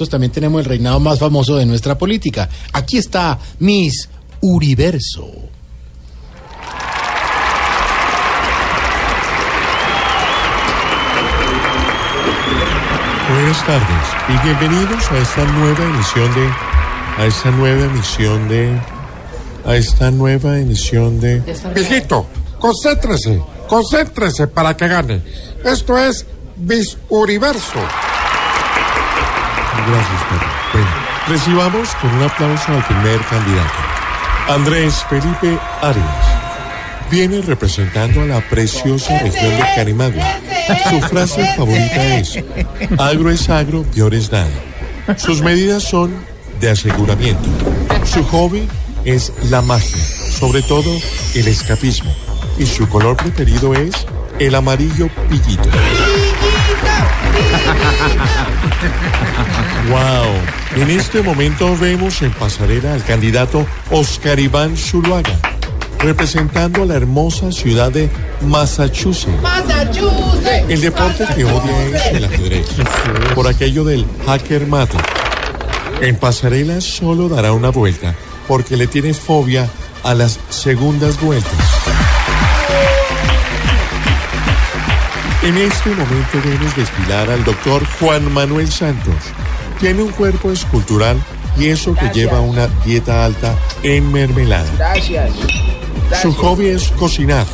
[0.00, 2.48] Nosotros también tenemos el reinado más famoso de nuestra política.
[2.72, 4.08] Aquí está Miss
[4.40, 5.26] Uriverso.
[13.28, 16.48] Buenas tardes y bienvenidos a esta nueva emisión de
[17.16, 18.80] a esta nueva emisión de
[19.64, 21.42] a esta nueva emisión de
[21.74, 22.24] Mijito,
[22.60, 25.22] concéntrese, concéntrese para que gane.
[25.64, 26.24] Esto es
[26.56, 27.80] Miss Universo.
[29.86, 30.48] Gracias, Pedro.
[30.72, 30.88] Bueno,
[31.28, 33.78] recibamos con un aplauso al primer candidato.
[34.48, 36.38] Andrés Felipe Arias.
[37.10, 40.24] Viene representando a la preciosa región de Carimagua.
[40.90, 42.38] Su frase favorita es,
[42.98, 44.50] agro es agro, peor es nada.
[45.16, 46.14] Sus medidas son
[46.60, 47.48] de aseguramiento.
[48.04, 48.68] Su hobby
[49.04, 50.04] es la magia,
[50.38, 50.90] sobre todo
[51.34, 52.14] el escapismo.
[52.58, 53.94] Y su color preferido es
[54.38, 55.68] el amarillo pillito.
[60.78, 65.36] En este momento vemos en pasarela al candidato Oscar Iván Zuluaga,
[65.98, 68.08] representando a la hermosa ciudad de
[68.42, 69.42] Massachusetts.
[70.68, 72.68] El deporte que odia es el ajedrez,
[73.34, 74.96] por aquello del hacker mate.
[76.00, 78.14] En pasarela solo dará una vuelta,
[78.46, 79.68] porque le tiene fobia
[80.04, 81.52] a las segundas vueltas.
[85.42, 89.16] En este momento vemos desfilar al doctor Juan Manuel Santos.
[89.80, 91.22] Tiene un cuerpo escultural
[91.56, 94.70] y eso que lleva una dieta alta en mermelada.
[94.76, 95.30] Gracias.
[96.20, 97.46] Su hobby es cocinar,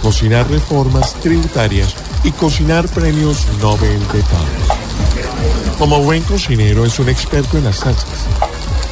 [0.00, 1.94] cocinar reformas tributarias
[2.24, 4.78] y cocinar premios Nobel de Paz.
[5.78, 8.26] Como buen cocinero es un experto en las salsas,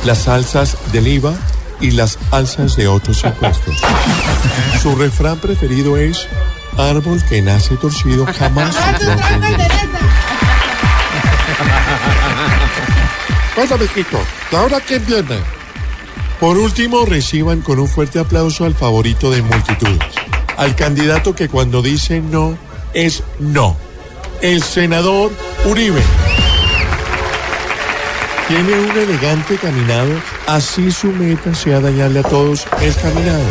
[0.04, 1.34] las salsas del IVA
[1.80, 3.76] y las alzas de otros impuestos.
[4.82, 6.26] Su refrán preferido es
[6.76, 9.88] árbol que nace torcido jamás su tronco endereza".
[13.56, 14.18] Bueno, mijito,
[14.52, 15.38] ¿y ahora quién viene?
[16.38, 20.14] Por último, reciban con un fuerte aplauso al favorito de multitudes,
[20.56, 22.56] al candidato que cuando dice no
[22.94, 23.76] es no,
[24.40, 25.30] el senador
[25.64, 26.02] Uribe.
[28.48, 30.10] Tiene un elegante caminado,
[30.46, 33.44] así su meta sea dañarle a todos el caminado.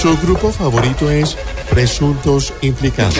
[0.00, 1.36] Su grupo favorito es
[1.70, 3.18] presuntos implicados.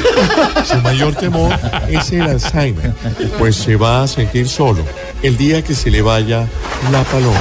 [0.65, 1.53] Su mayor temor
[1.89, 2.93] es el Alzheimer,
[3.39, 4.85] pues se va a sentir solo
[5.23, 6.47] el día que se le vaya
[6.91, 7.41] la paloma.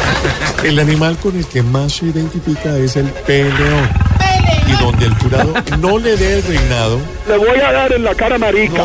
[0.64, 3.88] El animal con el que más se identifica es el peleón.
[4.66, 8.14] Y donde el jurado no le dé el reinado, Le voy a dar en la
[8.14, 8.84] cara marica.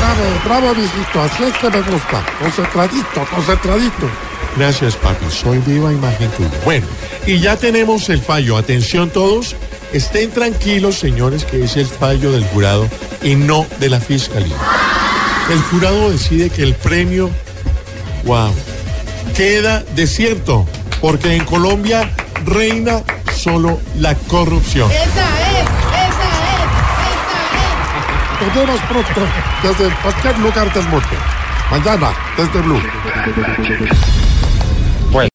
[0.00, 2.22] Bravo, bravo, mijito, así es que me gusta.
[2.38, 4.10] Concentradito, concentradito.
[4.56, 5.30] Gracias, papi.
[5.30, 6.50] Soy viva imagen tuya.
[6.64, 6.86] Bueno,
[7.26, 8.56] y ya tenemos el fallo.
[8.56, 9.56] Atención todos.
[9.94, 12.88] Estén tranquilos, señores, que es el fallo del jurado
[13.22, 14.56] y no de la fiscalía.
[15.48, 17.30] El jurado decide que el premio,
[18.24, 18.52] wow,
[19.36, 20.66] queda desierto,
[21.00, 22.10] porque en Colombia
[22.44, 23.04] reina
[23.36, 24.90] solo la corrupción.
[24.90, 25.14] Esa es,
[26.08, 26.28] esa
[28.40, 29.20] es, Nos vemos pronto
[29.62, 31.06] desde cualquier lugar del mundo.
[31.70, 32.82] Mañana, desde Blue.